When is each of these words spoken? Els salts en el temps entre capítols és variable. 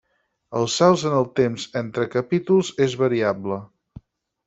Els 0.61 0.77
salts 0.81 1.03
en 1.09 1.17
el 1.17 1.27
temps 1.41 1.67
entre 1.83 2.09
capítols 2.17 2.75
és 2.89 2.97
variable. 3.07 3.65